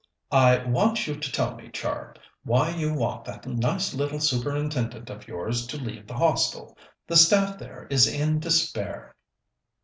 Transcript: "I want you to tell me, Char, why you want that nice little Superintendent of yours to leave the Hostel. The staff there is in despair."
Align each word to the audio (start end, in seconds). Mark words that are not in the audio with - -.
"I 0.31 0.65
want 0.65 1.05
you 1.05 1.15
to 1.15 1.31
tell 1.31 1.53
me, 1.55 1.69
Char, 1.69 2.15
why 2.43 2.69
you 2.71 2.91
want 2.91 3.23
that 3.25 3.45
nice 3.45 3.93
little 3.93 4.19
Superintendent 4.19 5.11
of 5.11 5.27
yours 5.27 5.67
to 5.67 5.77
leave 5.77 6.07
the 6.07 6.15
Hostel. 6.15 6.75
The 7.05 7.15
staff 7.15 7.59
there 7.59 7.85
is 7.91 8.07
in 8.07 8.39
despair." 8.39 9.15